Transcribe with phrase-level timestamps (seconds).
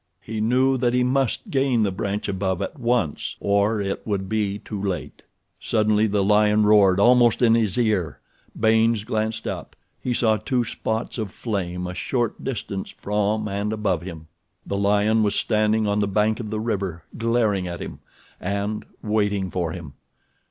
[0.23, 4.57] He knew that he must gain the branch above at once or it would be
[4.57, 5.21] too late.
[5.59, 8.19] Suddenly the lion roared almost in his ear.
[8.59, 9.75] Baynes glanced up.
[10.01, 14.25] He saw two spots of flame a short distance from and above him.
[14.65, 17.99] The lion was standing on the bank of the river glaring at him,
[18.39, 19.93] and—waiting for him.